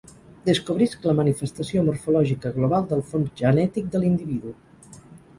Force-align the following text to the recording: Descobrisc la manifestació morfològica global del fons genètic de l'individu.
Descobrisc 0.49 1.03
la 1.09 1.13
manifestació 1.17 1.83
morfològica 1.89 2.51
global 2.55 2.87
del 2.93 3.03
fons 3.11 3.35
genètic 3.43 3.93
de 3.97 4.01
l'individu. 4.05 4.55